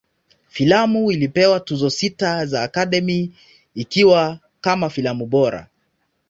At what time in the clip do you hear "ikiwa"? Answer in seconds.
3.75-4.39